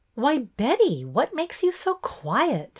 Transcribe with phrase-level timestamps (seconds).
[0.15, 2.69] "Why, Betty, what makes you so quiet?